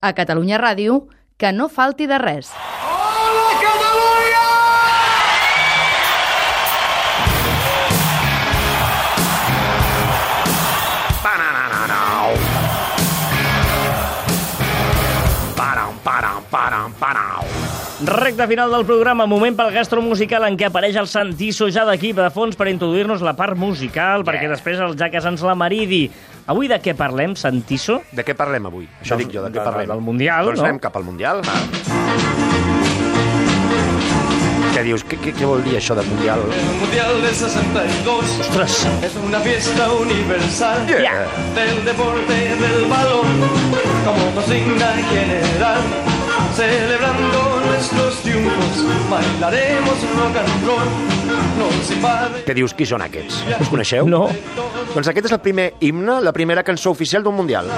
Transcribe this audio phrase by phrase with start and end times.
[0.00, 1.08] A Catalunya Ràdio,
[1.42, 2.52] que no falti de res.
[18.00, 22.12] Recte final del programa, moment pel gastro musical en què apareix el Santiso ja d'aquí
[22.14, 24.28] de fons per introduir-nos la part musical, yeah.
[24.28, 26.04] perquè després el Jaques ens la maridi.
[26.46, 27.98] Avui de què parlem, Santiso?
[28.14, 28.86] De què parlem avui?
[29.02, 29.90] Això Del- dic jo, de què de- parlem?
[29.90, 30.68] del Mundial, doncs no?
[30.68, 31.42] anem cap al Mundial.
[31.42, 31.58] Va.
[34.76, 35.02] Què dius?
[35.02, 36.38] Què, què, què vol dir això de Mundial?
[36.54, 38.78] El Mundial del 62 Ostres!
[39.02, 41.26] es una fiesta universal Yeah.
[41.58, 43.26] del deporte del balón
[44.06, 45.82] como consigna general.
[46.58, 50.88] Celebrando nuestros triunfos, bailaremos rock and roll.
[52.42, 52.72] Què dius?
[52.74, 53.36] Qui són aquests?
[53.62, 54.08] Us coneixeu?
[54.10, 54.24] No.
[54.90, 57.70] Doncs aquest és el primer himne, la primera cançó oficial d'un Mundial.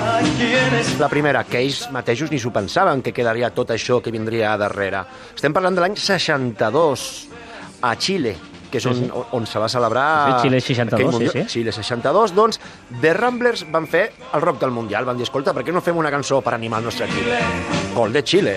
[0.97, 4.57] La primera, que ells mateixos ni s'ho pensaven que quedaria tot això que vindria a
[4.65, 5.05] darrere.
[5.35, 7.05] Estem parlant de l'any 62,
[7.85, 8.33] a Xile,
[8.71, 9.23] que és on, Sí, sí.
[9.37, 10.07] on, se va celebrar...
[10.41, 11.33] Sí, Xile 62, aquell sí, Mundial.
[11.49, 11.59] sí.
[11.59, 12.61] Xile 62, doncs,
[13.01, 15.05] The Ramblers van fer el rock del Mundial.
[15.05, 17.39] Van dir, escolta, per què no fem una cançó per animar el nostre Xile?
[17.95, 18.57] Gol de Xile.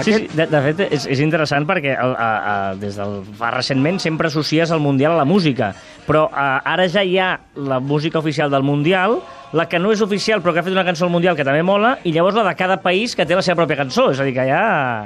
[0.00, 3.50] Sí, sí, de, de fet, és, és interessant perquè el, a, a, des del fa
[3.52, 5.74] recentment sempre associes el Mundial a la música,
[6.06, 9.18] però a, ara ja hi ha la música oficial del Mundial,
[9.52, 11.62] la que no és oficial però que ha fet una cançó al Mundial que també
[11.66, 14.26] mola, i llavors la de cada país que té la seva pròpia cançó, és a
[14.26, 14.60] dir, que ja...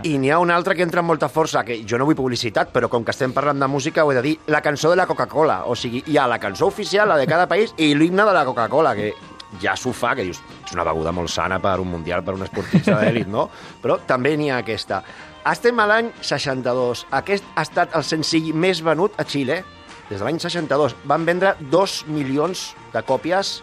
[0.04, 2.72] I n'hi ha una altra que entra amb molta força, que jo no vull publicitat,
[2.74, 5.08] però com que estem parlant de música ho he de dir, la cançó de la
[5.08, 5.62] Coca-Cola.
[5.70, 8.44] O sigui, hi ha la cançó oficial, la de cada país, i l'himne de la
[8.44, 9.14] Coca-Cola, que
[9.62, 12.44] ja s'ho fa, que dius, és una beguda molt sana per un mundial, per un
[12.44, 13.48] esportista d'èlit, no?
[13.82, 15.00] Però també n'hi ha aquesta.
[15.44, 17.06] Estem a l'any 62.
[17.16, 19.62] Aquest ha estat el senzill més venut a Xile
[20.08, 20.96] des de l'any 62.
[21.08, 23.58] Van vendre dos milions de còpies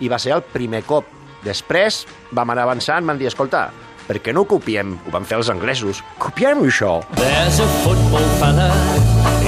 [0.00, 1.06] i va ser el primer cop.
[1.44, 2.04] Després
[2.34, 3.68] vam anar avançant, van dir, escolta,
[4.08, 4.96] per què no ho copiem?
[5.06, 6.02] Ho van fer els anglesos.
[6.22, 6.98] Copiem això.
[7.20, 8.72] There's a football fella,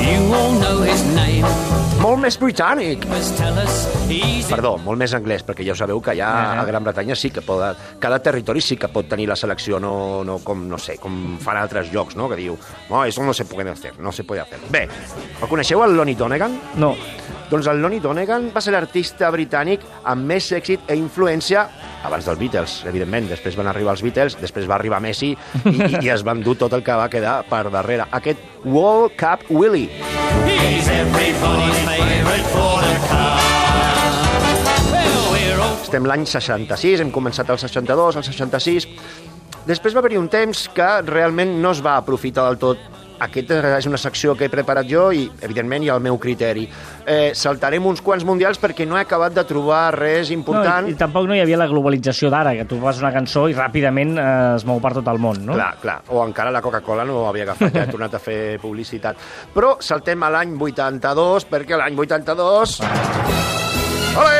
[0.04, 1.69] you all know his name.
[2.00, 3.02] Molt més britànic.
[4.48, 7.42] Perdó, molt més anglès, perquè ja ho sabeu que ja a Gran Bretanya sí que
[7.44, 7.76] poden...
[8.00, 11.60] Cada territori sí que pot tenir la selecció, no, no com, no sé, com fan
[11.60, 12.56] altres llocs, no?, que diu,
[12.88, 14.62] no, eso no se puede hacer, no se puede hacer.
[14.72, 16.56] Bé, el coneixeu, el Lonnie Donegan?
[16.80, 16.94] No.
[17.50, 21.66] Doncs el Lonnie Donegan va ser l'artista britànic amb més èxit i influència
[22.04, 23.28] abans dels Beatles, evidentment.
[23.30, 26.56] Després van arribar els Beatles, després va arribar Messi i, i, i es van dur
[26.60, 28.08] tot el que va quedar per darrere.
[28.10, 29.90] Aquest World Cup Willie.
[30.46, 33.30] he's everybody's favourite for the car.
[35.90, 38.88] Estem l'any 66, hem començat el 62, el 66...
[39.66, 42.99] Després va haver-hi un temps que realment no es va aprofitar del tot.
[43.20, 46.62] Aquesta és una secció que he preparat jo i, evidentment, hi ha el meu criteri.
[47.04, 50.88] Eh, saltarem uns quants mundials perquè no he acabat de trobar res No, important.
[50.88, 53.54] i, I tampoc no hi havia la globalització d'ara, que tu fas una cançó i
[53.56, 55.52] ràpidament eh, es mou per tot el món, no?
[55.58, 55.98] Clar, clar.
[56.08, 59.20] O encara la Coca-Cola no ho havia agafat, ja he tornat a fer publicitat.
[59.54, 62.80] Però saltem a l'any 82, perquè l'any 82...
[64.20, 64.38] Ole!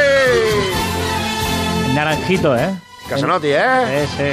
[1.95, 2.71] Naranjito, eh?
[3.09, 4.07] Que se noti, eh?
[4.07, 4.31] Sí, sí.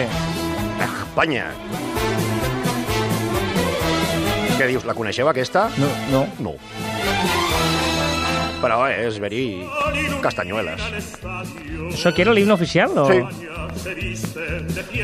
[0.85, 1.45] Espanya.
[4.57, 5.67] Què dius, la coneixeu, aquesta?
[5.77, 6.23] No, no.
[6.41, 6.53] No.
[8.57, 9.43] Però eh, és veri
[10.23, 10.81] castanyueles.
[11.91, 12.95] Això que era l'himne oficial?
[12.97, 13.05] O...
[13.11, 13.19] Sí.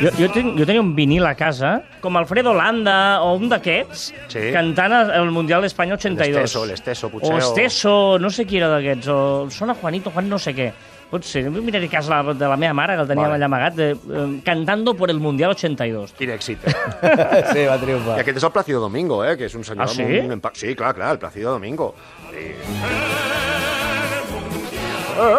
[0.02, 4.08] Jo, jo, ten, jo tenia un vinil a casa, com Alfredo Landa o un d'aquests,
[4.34, 4.47] Sí.
[4.56, 6.34] cantant el Mundial d'Espanya 82.
[6.42, 9.19] L'Esteso, l'Esteso, potser, O o- Esteso, no sé qui era d'aquests, o
[9.53, 10.72] sona Juanito, Juan no sé què.
[11.13, 13.35] Pot ser, miraré cas la, de la meva mare, que el tenia Vale.
[13.38, 16.13] allà amagat, de, eh, cantando por el Mundial 82.
[16.18, 16.57] Quin èxit.
[16.66, 16.74] eh?
[17.53, 18.19] Sí, va I triomfar.
[18.24, 19.35] aquest és el Plácido Domingo, eh?
[19.38, 20.01] Que és un senyor Ah, sí?
[20.01, 21.94] amb un empa- Sí, clar, clar, el Plácido Domingo.
[22.31, 22.56] Sí.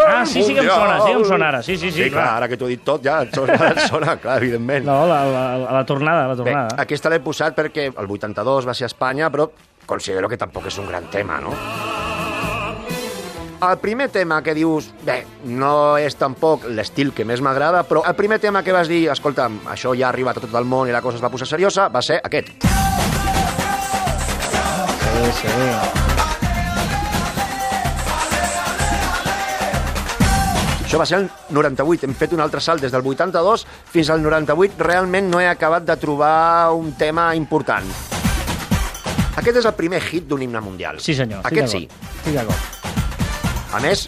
[0.07, 2.11] Ah, sí, sí que em sona, sí que em sona ara, sí, sí, sí, sí
[2.11, 2.23] clar.
[2.23, 2.37] clar.
[2.37, 4.87] ara que t'ho he dit tot, ja et sona, et sona clar, evidentment.
[4.87, 6.77] No, la, la, la, la tornada, la Bé, tornada.
[6.79, 9.49] aquesta l'he posat perquè el 82 va ser a Espanya, però
[9.85, 11.51] considero que tampoc és un gran tema, no?
[13.65, 18.15] El primer tema que dius, bé, no és tampoc l'estil que més m'agrada, però el
[18.19, 20.93] primer tema que vas dir, escolta'm, això ja ha arribat a tot el món i
[20.93, 22.53] la cosa es va posar seriosa, va ser aquest.
[25.00, 25.49] Sí, sí.
[30.85, 33.65] Això va ser el 98, hem fet un altre salt des del 82
[33.97, 37.88] fins al 98, realment no he acabat de trobar un tema important.
[39.41, 41.00] Aquest és el primer hit d'un himne mundial.
[41.03, 41.43] Sí, senyor.
[41.49, 41.87] Aquest sí.
[41.88, 42.84] Estic d'acord.
[43.75, 44.05] A més,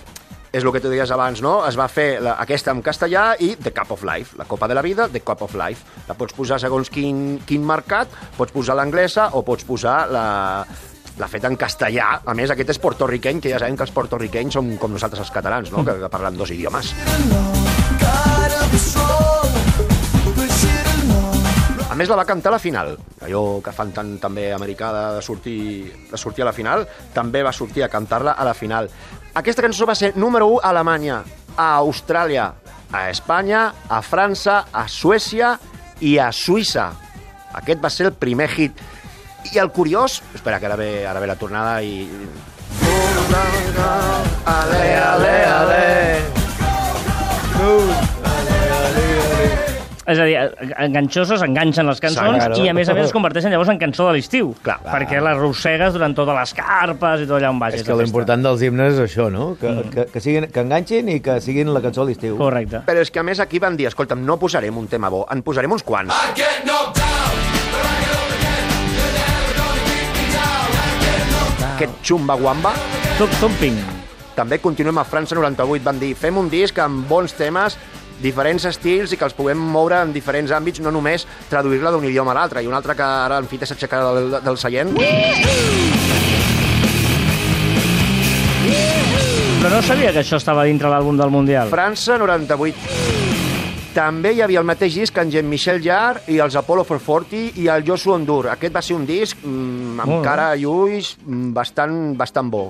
[0.54, 1.56] és el que tu deies abans, no?
[1.66, 4.76] Es va fer la, aquesta en castellà i The Cup of Life, la Copa de
[4.78, 6.04] la Vida, The Cup of Life.
[6.06, 10.26] La pots posar segons quin, quin mercat, pots posar l'anglesa o pots posar la,
[11.18, 12.20] la feta en castellà.
[12.22, 15.34] A més, aquest és portorriqueny, que ja sabem que els portorriquenys som com nosaltres els
[15.34, 15.82] catalans, no?
[15.82, 16.94] que, que parlen dos idiomes.
[21.86, 22.96] A més, la va cantar a la final.
[23.22, 25.58] Allò que fan tant també americà de sortir,
[26.10, 26.82] de sortir a la final,
[27.14, 28.90] també va sortir a cantar-la a la final.
[29.38, 31.20] Aquesta cançó va ser número 1 a Alemanya,
[31.56, 32.50] a Austràlia,
[32.90, 35.54] a Espanya, a França, a Suècia
[36.00, 36.90] i a Suïssa.
[37.54, 38.82] Aquest va ser el primer hit.
[39.52, 40.20] I el curiós...
[40.34, 42.08] Espera, que ara ve, ara ve la tornada i...
[44.46, 45.86] Ale, ale, ale.
[50.06, 50.36] És a dir,
[50.78, 52.58] enganxoses enganxen les cançons Claro.
[52.62, 54.52] i, a més a més, es converteixen llavors en cançó de l'estiu.
[54.62, 54.78] Clar.
[54.84, 57.80] Perquè les rossegues durant totes les carpes i tot allà on vagis.
[57.82, 59.56] És que de l'important dels himnes és això, no?
[59.60, 62.38] Que, que, que, siguin, que enganxin i que siguin la cançó a l'estiu.
[62.38, 62.84] Correcte.
[62.86, 65.42] Però és que a més aquí van dir, escolta'm, no posarem un tema bo, en
[65.42, 66.14] posarem uns quants.
[66.14, 66.62] I get
[71.76, 72.70] Aquest Chumba Wamba.
[73.18, 73.76] Tot thumping.
[74.36, 77.76] També continuem a França 98, van dir, fem un disc amb bons temes,
[78.22, 82.32] diferents estils i que els puguem moure en diferents àmbits, no només traduir-la d'un idioma
[82.34, 82.62] a l'altre.
[82.62, 84.94] I un altre que ara en fita s'aixecarà del, del seient.
[89.60, 91.70] Però no sabia que això estava dintre l'àlbum del Mundial.
[91.72, 93.24] França 98.
[93.96, 97.86] També hi havia el mateix disc en Jean-Michel Jarre i els Apollo 440 i el
[97.86, 98.50] Joshua Ondur.
[98.52, 100.20] Aquest va ser un disc mm, amb bé.
[100.26, 102.66] cara i ulls mm, bastant, bastant bo.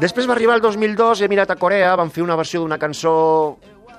[0.00, 3.12] Després va arribar el 2002, he mirat a Corea, van fer una versió d'una cançó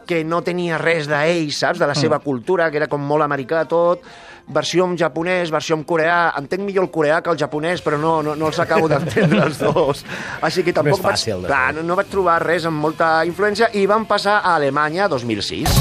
[0.07, 1.81] que no tenia res d'ells, saps?
[1.81, 4.05] De la seva cultura, que era com molt americà tot,
[4.47, 6.31] versió en japonès, versió en coreà.
[6.39, 9.59] Entenc millor el coreà que el japonès, però no, no, no els acabo d'entendre els
[9.61, 10.05] dos.
[10.45, 13.71] Així que tampoc Més fàcil, vaig, clar, no, no vaig trobar res amb molta influència
[13.73, 15.79] i van passar a Alemanya 2006.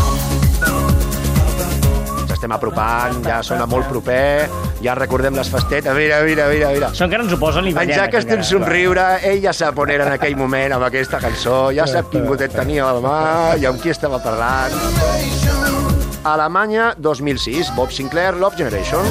[2.24, 4.48] Ens estem apropant, ja sona molt proper,
[4.84, 5.94] ja recordem les festetes.
[5.96, 6.90] Mira, mira, mira, mira.
[6.92, 7.92] Això encara ens ho posen i En.
[7.94, 11.70] Jack té un somriure, ell ja sap on era en aquell moment amb aquesta cançó,
[11.74, 13.18] ja sap quin gotet tenia a la mà
[13.60, 14.76] i amb qui estava parlant.
[16.24, 19.04] Alemanya, 2006, Bob Sinclair, Love Generation.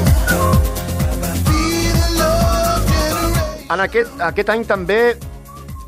[3.74, 5.00] En aquest, aquest any també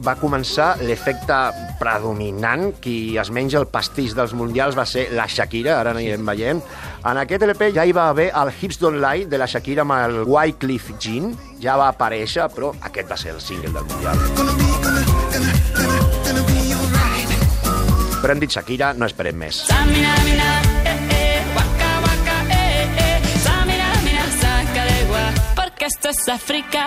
[0.04, 1.38] va començar l'efecte
[1.80, 6.62] predominant, qui es menja el pastís dels mundials va ser la Shakira, ara anirem veient.
[7.06, 9.96] En aquest LP ja hi va haver el Hips Don't Lie de la Shakira amb
[9.98, 14.18] el Wycliffe Jean, ja va aparèixer, però aquest va ser el single del mundial.
[18.22, 19.66] Però hem dit Shakira, no esperem més.
[19.70, 20.50] Samina, mina,
[20.90, 23.38] eh, eh, waka, waka, eh, eh.
[23.44, 25.26] Samina, mina, saca de gua,
[25.56, 26.86] porque esto es África.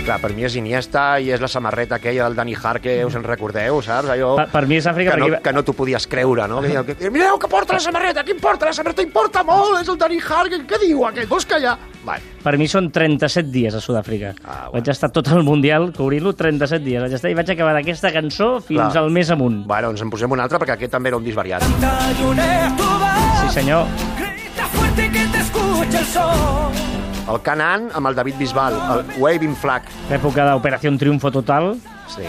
[0.00, 3.24] Clar, per mi és Iniesta i és la samarreta aquella del Dani Harke, us en
[3.26, 4.08] recordeu, saps?
[4.10, 4.32] Allò...
[4.38, 5.40] Per, per mi és Àfrica que no, perquè...
[5.44, 6.62] que no t'ho podies creure, no?
[6.64, 8.66] Que, que, mireu que porta la samarreta, qui importa?
[8.70, 11.28] La samarreta importa molt, és el Dani Harke, què diu aquest?
[11.30, 11.76] Vols callar?
[12.06, 12.24] Vale.
[12.42, 14.32] Per mi són 37 dies a Sud-àfrica.
[14.40, 14.78] Ah, bueno.
[14.78, 17.04] Vaig estar tot el Mundial cobrint-lo 37 dies.
[17.04, 19.04] Vaig estar i vaig acabar d'aquesta cançó fins Clar.
[19.04, 19.66] al mes amunt.
[19.68, 21.66] Bueno, ens en posem un altre perquè aquest també era un disc variat.
[21.68, 23.84] Sí, senyor.
[24.16, 26.89] Grita fuerte que te escuche el sol.
[27.28, 29.82] El Canaan amb el David Bisbal, el Waving Flag.
[30.10, 31.74] L'època d'Operació Triunfo Total.
[32.10, 32.26] Sí,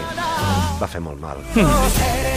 [0.80, 1.40] va fer molt mal.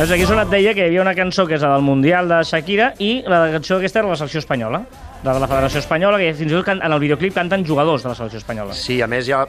[0.00, 2.38] Doncs aquí sonat deia que hi havia una cançó que és la del Mundial de
[2.48, 4.80] Shakira i la cançó aquesta era la selecció espanyola.
[5.20, 8.08] La de la Federació Espanyola, que fins i tot en el videoclip canten jugadors de
[8.08, 8.72] la selecció espanyola.
[8.72, 9.42] Sí, a més ja...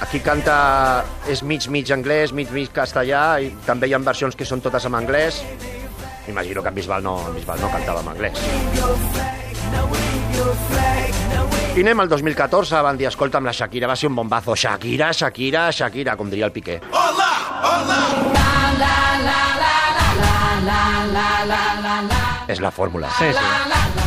[0.00, 0.54] Aquí canta...
[1.28, 4.88] És mig, mig anglès, mig, mig castellà, i també hi ha versions que són totes
[4.88, 5.42] en anglès.
[6.32, 8.40] Imagino que en Bisbal no, en Bisbal no cantava en anglès.
[11.70, 14.56] I anem al 2014, van dir, escolta'm, la Shakira va ser un bombazo.
[14.58, 16.80] Shakira, Shakira, Shakira, com diria el Piqué.
[22.50, 23.08] És la fórmula.
[23.18, 23.99] Sí, sí.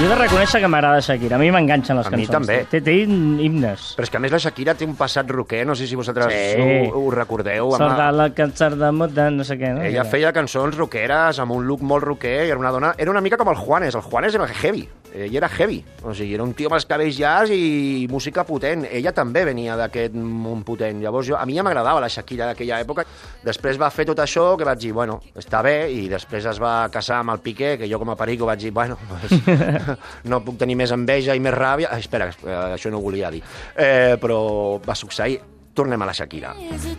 [0.00, 1.36] Jo he de reconèixer que m'agrada Shakira.
[1.36, 2.46] A mi m'enganxen les A mi cançons.
[2.48, 2.64] també.
[2.72, 3.90] Té, té himnes.
[3.98, 6.32] Però és que a més la Shakira té un passat roquer, no sé si vosaltres
[6.32, 6.88] Sí.
[6.88, 7.66] ho, ho recordeu.
[7.74, 9.82] amb Sorda la- la cançar de moda, no sé què, no?
[9.82, 12.94] Ella feia cançons rockeres amb un look molt rocker i era una dona...
[12.96, 13.94] Era una mica com el Juanes.
[13.94, 14.88] El Juanes era heavy.
[15.14, 15.80] Ell era heavy.
[16.04, 18.86] O sigui, era un tio amb els cabells llargs i música potent.
[18.90, 21.00] Ella també venia d'aquest món potent.
[21.02, 23.04] Llavors, jo, a mi ja m'agradava la Shakira d'aquella època.
[23.44, 26.74] Després va fer tot això que vaig dir, bueno, està bé, i després es va
[26.92, 29.40] casar amb el Piqué, que jo com a perico vaig dir, bueno, pues,
[30.30, 31.90] no puc tenir més enveja i més ràbia.
[31.94, 33.42] Ai, espera, eh, això no ho volia dir.
[33.76, 35.40] Eh, però va succeir.
[35.74, 36.54] Tornem a la Shakira.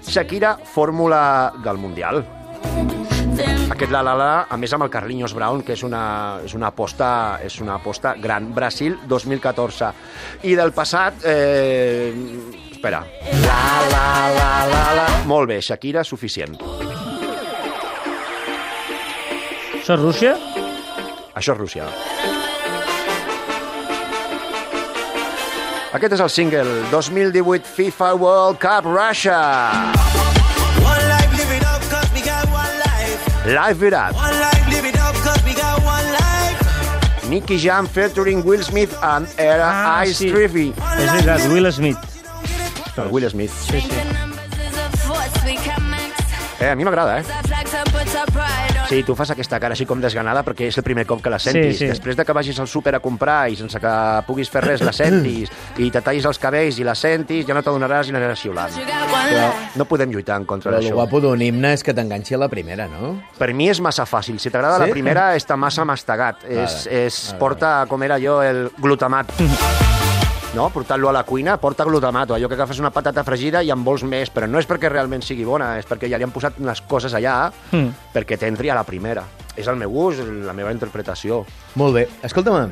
[0.08, 2.24] Shakira, fórmula del Mundial.
[3.72, 6.04] Aquest La La La, a més amb el Carlinhos Brown, que és una,
[6.46, 8.52] és una, aposta, és una aposta gran.
[8.54, 9.92] Brasil 2014.
[10.50, 11.26] I del passat...
[11.26, 12.14] Eh,
[12.72, 13.04] espera.
[13.46, 14.06] La, la,
[14.36, 15.08] la, la, la.
[15.30, 16.58] Molt bé, Shakira, suficient.
[19.82, 20.36] Això és Rússia?
[21.34, 21.90] Això és Rússia.
[25.92, 29.42] Aquest és el single 2018 FIFA World Cup Russia.
[33.46, 34.14] Live It Up.
[37.28, 40.30] Nicky Jam featuring Will Smith and Era Ah, Ice sí.
[40.32, 40.74] Triffy.
[41.00, 41.98] És veritat, Will Smith.
[42.98, 43.52] El Will Smith.
[43.70, 43.90] Sí, sí.
[46.60, 47.24] Eh, a mi m'agrada, eh?
[48.92, 51.38] Sí, tu fas aquesta cara així com desganada perquè és el primer cop que la
[51.40, 51.78] sentis.
[51.78, 51.88] Sí, sí.
[51.94, 53.94] Després de que vagis al súper a comprar i sense que
[54.28, 55.48] puguis fer res la sentis
[55.80, 58.76] i te tallis els cabells i la sentis, ja no t'adonaràs i n'aniràs xiulant.
[58.76, 59.48] Però,
[59.80, 60.98] No podem lluitar en contra però el d'això.
[61.00, 63.14] guapo d'un himne és que t'enganxi a la primera, no?
[63.40, 64.38] Per mi és massa fàcil.
[64.44, 64.90] Si t'agrada Sí?
[64.90, 66.44] la primera, està massa mastegat.
[66.50, 69.32] És, és, vale, porta, com era jo, el glutamat.
[70.56, 70.66] No?
[70.70, 72.32] Portant-lo a la cuina, porta glutamat.
[72.32, 74.90] o Allò que agafes una patata fregida i en vols més, però no és perquè
[74.92, 77.88] realment sigui bona, és perquè ja li han posat unes coses allà Mm.
[78.14, 79.24] perquè t'entri a la primera.
[79.56, 81.46] És el meu gust, la meva interpretació.
[81.76, 82.08] Molt bé.
[82.24, 82.72] Escolta'm,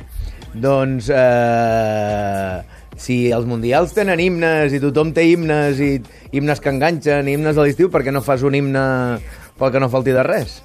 [0.53, 1.09] doncs...
[1.09, 2.62] Eh,
[3.00, 6.01] si els mundials tenen himnes i tothom té himnes i
[6.36, 8.81] himnes que enganxen, himnes a l'estiu, per què no fas un himne
[9.57, 10.57] pel que no falti de res?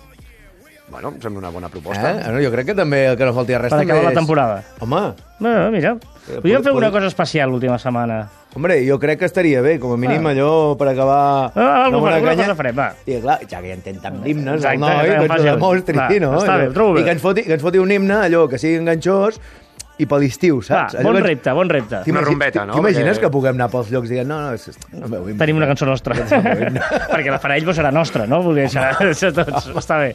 [0.88, 1.70] Bueno, em sembla una bona Eh?
[1.70, 2.12] proposta.
[2.30, 4.18] No, jo crec que també el que no falti res Per també acabar la és...
[4.18, 4.62] temporada.
[4.80, 5.00] Home,
[5.40, 5.96] Bueno, mira,
[6.28, 8.28] Eh, podríem fer una cosa especial l'última setmana.
[8.54, 10.30] hombre, jo crec que estaria bé, com a mínim Ah.
[10.30, 11.50] allò per acabar...
[11.56, 12.44] Ah, alguna una alguna canya.
[12.44, 12.94] cosa farem, va.
[13.06, 15.48] I clar, ja que ja entén tant d'himnes, Exacte, el noi, que en doncs faci
[15.48, 15.60] ho un.
[15.60, 16.38] demostri, Va, no?
[16.38, 17.00] està bé, ho trobo bé.
[17.00, 19.40] I que ens, foti, que ens foti un himne, allò, que sigui enganxós,
[19.98, 20.94] i per l'estiu, Va, saps?
[20.98, 22.00] Allò bon ens- repte, bon repte.
[22.10, 22.74] Una rumbeta, no?
[22.74, 25.38] T'imagines Perquè- que puguem anar pels llocs dient no, no, és, és el meu himne.
[25.38, 26.14] Tenim una cançó nostra.
[27.14, 28.42] Perquè la farà ell, però serà nostra, no?
[28.42, 29.68] Vull dir, serà, serà tots.
[29.78, 30.14] Està bé.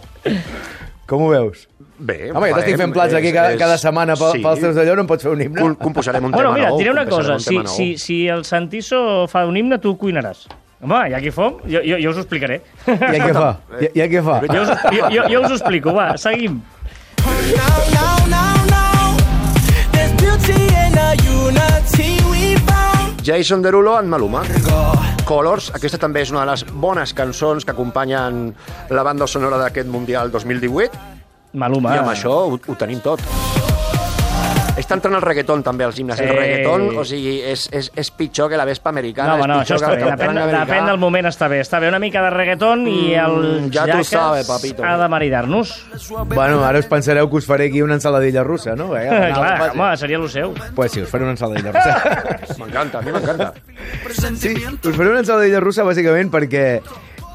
[1.10, 1.64] Com ho veus?
[2.00, 5.04] Bé, Home, jo t'estic fent plats aquí cada, cada setmana pel, pels teus d'allò, no
[5.04, 5.60] em pots fer un himne?
[5.60, 6.78] Com- Composarem un Bueno, tema mira, nou.
[6.80, 7.34] diré una cosa.
[7.34, 7.68] un Si, nou.
[7.74, 10.46] si, si el Santiso fa un himne, tu cuinaràs.
[10.82, 12.62] Home, ja que fom, jo, jo, jo us ho explicaré.
[12.88, 13.50] I què fa?
[13.84, 14.38] I, i què fa?
[14.48, 16.62] Jo us, jo, jo, jo us ho explico, va, seguim.
[17.20, 18.19] Now, now,
[23.24, 24.42] Jason Derulo en Maluma.
[25.30, 28.50] Colors, aquesta també és una de les bones cançons que acompanyen
[28.90, 30.90] la banda sonora d'aquest Mundial 2018
[31.54, 31.94] Maluma.
[31.96, 33.22] i amb això ho, ho tenim tot.
[34.90, 36.18] Està entrant el reggaeton també als himnes.
[36.20, 36.36] El Sí.
[36.36, 39.36] reggaeton, o sigui, és, és, és pitjor que la vespa americana.
[39.38, 40.02] No, no, això està bé.
[40.02, 41.60] el Depèn, depèn del moment, està bé.
[41.62, 44.84] Està bé una mica de reggaeton i el Mm, ja tu Jackass sabes, papito.
[44.84, 45.86] ha de maridar-nos.
[46.34, 48.98] Bueno, ara us pensareu que us faré aquí una ensaladilla russa, no?
[48.98, 50.56] Eh, Clar, home, seria el seu.
[50.74, 52.58] Pues sí, us faré una ensaladilla russa.
[52.58, 53.54] M'encanta, a mi m'encanta.
[54.38, 56.82] Sí, us faré una ensaladilla russa bàsicament perquè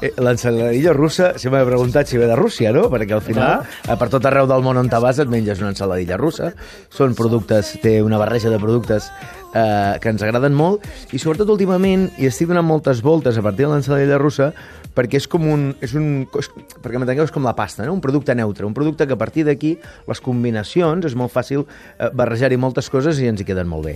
[0.01, 2.87] eh, l'ensaladilla russa, si m'he preguntat si ve de Rússia, no?
[2.91, 5.71] Perquè al final, eh, per tot arreu del món on te vas et menges una
[5.73, 6.51] ensaladilla russa.
[6.89, 9.11] Són productes, té una barreja de productes
[9.55, 10.85] eh, que ens agraden molt
[11.15, 14.51] i sobretot últimament hi estic donant moltes voltes a partir de l'ensaladilla russa
[14.95, 15.65] perquè és com un...
[15.83, 16.49] És un és,
[16.81, 17.93] perquè m'entengueu, és com la pasta, no?
[17.93, 19.75] un producte neutre, un producte que a partir d'aquí
[20.07, 23.95] les combinacions és molt fàcil eh, barrejar-hi moltes coses i ens hi queden molt bé.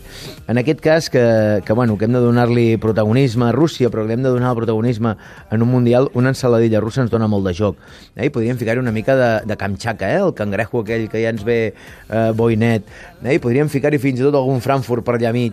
[0.52, 1.24] En aquest cas, que,
[1.66, 4.60] que, bueno, que hem de donar-li protagonisme a Rússia, però que hem de donar el
[4.60, 5.16] protagonisme
[5.50, 7.80] en un Mundial, una ensaladilla russa ens dona molt de joc.
[8.16, 8.28] Eh?
[8.28, 10.20] I podríem ficar-hi una mica de, de camxaca, eh?
[10.20, 12.90] el cangrejo aquell que ja ens ve eh, boinet.
[13.24, 13.38] Eh?
[13.38, 15.49] I podríem ficar-hi fins i tot algun Frankfurt per allà mig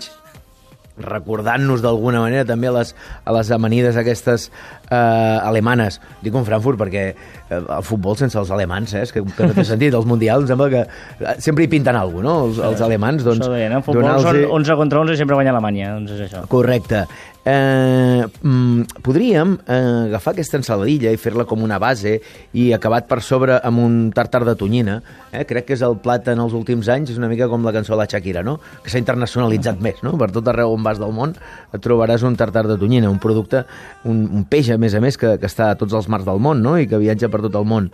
[0.96, 6.00] recordant-nos d'alguna manera també a les, a les amanides aquestes eh, alemanes.
[6.24, 9.56] Dic un Frankfurt perquè eh, el futbol sense els alemans, eh, és que, que no
[9.56, 9.94] té sentit.
[9.94, 12.48] Els mundials em sembla que eh, sempre hi pinten alguna cosa, no?
[12.48, 13.44] Els, els alemans, doncs...
[13.44, 16.46] Això deien, en futbol són 11 contra 11 i sempre guanya Alemanya, doncs és això.
[16.52, 17.04] Correcte.
[17.48, 22.16] Eh, mm, podríem eh, agafar aquesta ensaladilla i fer-la com una base
[22.58, 24.96] i acabat per sobre amb un tartar de tonyina.
[25.30, 25.44] Eh?
[25.46, 27.94] Crec que és el plat en els últims anys, és una mica com la cançó
[27.94, 28.56] de la Shakira, no?
[28.82, 30.02] que s'ha internacionalitzat més.
[30.02, 30.16] No?
[30.18, 33.62] Per tot arreu on vas del món et trobaràs un tartar de tonyina, un producte,
[34.10, 36.42] un, un peix, a més a més, que, que està a tots els mars del
[36.42, 36.74] món no?
[36.82, 37.92] i que viatja per tot el món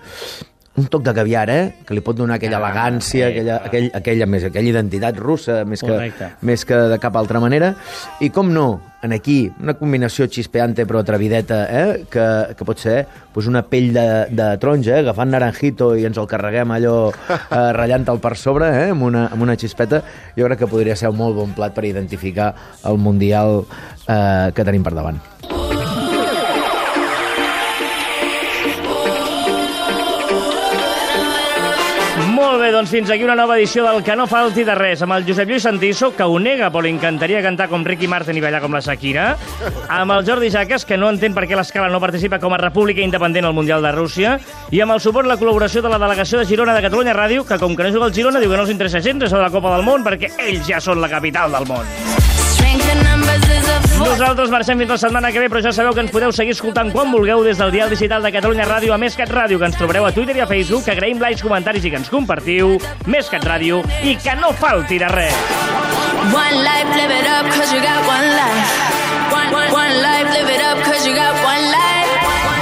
[0.76, 1.74] un toc de caviar, eh?
[1.84, 5.82] Que li pot donar aquella Ah, elegància, aquella, aquell, aquella, més, aquella identitat russa, més
[5.82, 6.30] que, Correcte.
[6.40, 7.74] més que de cap altra manera.
[8.20, 12.04] I com no, en aquí, una combinació xispeante però atrevideta, eh?
[12.08, 15.00] que, que pot ser pues, una pell de, de taronja, eh?
[15.04, 17.36] agafant naranjito i ens el carreguem allò eh,
[17.78, 18.90] ratllant-el per sobre, eh?
[18.94, 20.00] amb, una, amb una xispeta,
[20.38, 22.54] jo crec que podria ser un molt bon plat per identificar
[22.88, 23.66] el Mundial
[24.08, 25.20] eh, que tenim per davant.
[32.52, 35.14] Molt bé, doncs fins aquí una nova edició del Que no falti de res, amb
[35.14, 38.42] el Josep Lluís Santiso, que ho nega, però li encantaria cantar com Ricky Martin i
[38.44, 39.30] ballar com la Shakira,
[39.88, 43.00] amb el Jordi Jaques, que no entén per què l'Escala no participa com a república
[43.00, 44.36] independent al Mundial de Rússia,
[44.68, 47.48] i amb el suport i la col·laboració de la delegació de Girona de Catalunya Ràdio,
[47.48, 49.46] que com que no juga al Girona, diu que no els interessa gens això de
[49.46, 52.11] la Copa del Món, perquè ells ja són la capital del món.
[54.02, 56.90] Nosaltres marxem fins la setmana que ve, però ja sabeu que ens podeu seguir escoltant
[56.92, 59.78] quan vulgueu des del Dial Digital de Catalunya Ràdio a Més Cat Ràdio, que ens
[59.78, 62.76] trobareu a Twitter i a Facebook, que agraïm likes, comentaris i que ens compartiu.
[63.06, 65.36] Més Cat Ràdio i que no falti de res.
[66.30, 68.72] One life, live it up, cause you got one life.
[69.32, 72.12] One, one, one life, live it up, cause you got one life.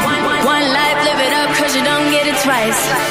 [0.06, 3.09] One, one, one life, live it up, cause you don't get it twice.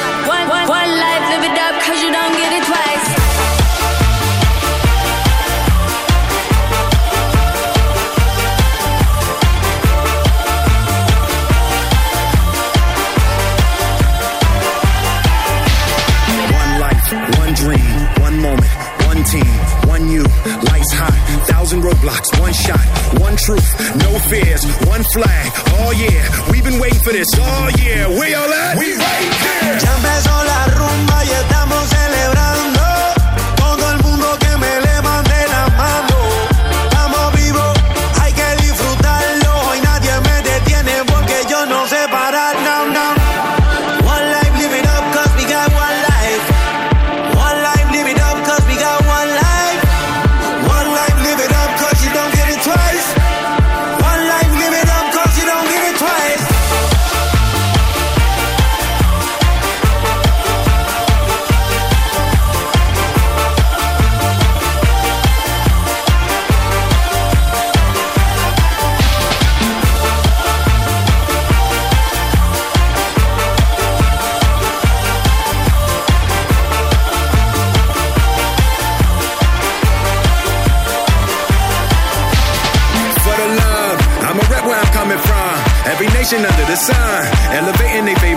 [21.70, 22.80] thousand roadblocks, one shot,
[23.20, 25.52] one truth, no fears, one flag.
[25.78, 27.26] Oh yeah, we've been waiting for this.
[27.36, 28.76] Oh yeah, we all at?
[28.76, 29.78] We right here.
[29.78, 31.99] Ya empezó la rumba y estamos en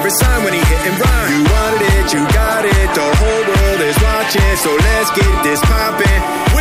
[0.03, 3.43] Every sign when he hit and run, You wanted it, you got it, the whole
[3.55, 4.55] world is watching.
[4.57, 6.52] So let's get this poppin'.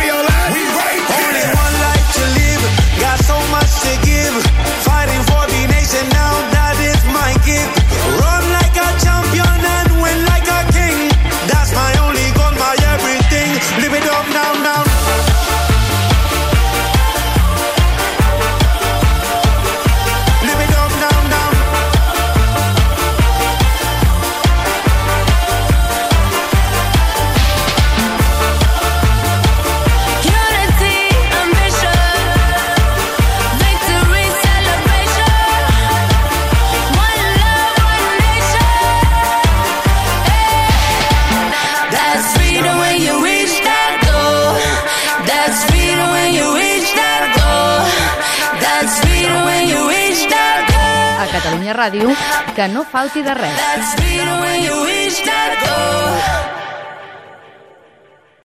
[51.93, 52.09] ràdio,
[52.55, 53.53] que no falti de res.